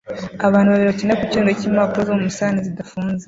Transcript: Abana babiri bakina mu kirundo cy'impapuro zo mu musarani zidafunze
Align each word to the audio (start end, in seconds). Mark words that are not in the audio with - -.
Abana 0.47 0.67
babiri 0.71 0.89
bakina 0.91 1.13
mu 1.19 1.25
kirundo 1.29 1.51
cy'impapuro 1.59 2.01
zo 2.07 2.13
mu 2.17 2.23
musarani 2.27 2.65
zidafunze 2.67 3.19